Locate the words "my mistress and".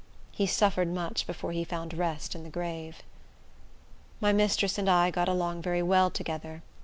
4.19-4.89